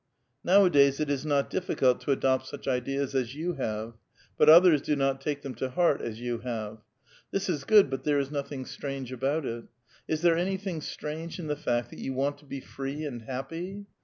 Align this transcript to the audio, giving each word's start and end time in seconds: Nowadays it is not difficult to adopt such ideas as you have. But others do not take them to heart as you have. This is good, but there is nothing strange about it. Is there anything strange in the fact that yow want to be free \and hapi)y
Nowadays 0.43 0.99
it 0.99 1.11
is 1.11 1.27
not 1.27 1.47
difficult 1.51 2.01
to 2.01 2.11
adopt 2.11 2.47
such 2.47 2.67
ideas 2.67 3.13
as 3.13 3.35
you 3.35 3.53
have. 3.53 3.93
But 4.35 4.49
others 4.49 4.81
do 4.81 4.95
not 4.95 5.21
take 5.21 5.43
them 5.43 5.53
to 5.53 5.69
heart 5.69 6.01
as 6.01 6.19
you 6.19 6.39
have. 6.39 6.79
This 7.29 7.47
is 7.47 7.65
good, 7.65 7.91
but 7.91 8.03
there 8.03 8.17
is 8.17 8.31
nothing 8.31 8.65
strange 8.65 9.11
about 9.11 9.45
it. 9.45 9.65
Is 10.07 10.23
there 10.23 10.35
anything 10.35 10.81
strange 10.81 11.37
in 11.37 11.45
the 11.45 11.55
fact 11.55 11.91
that 11.91 11.99
yow 11.99 12.13
want 12.13 12.39
to 12.39 12.45
be 12.45 12.61
free 12.61 13.03
\and 13.05 13.21
hapi)y 13.27 13.85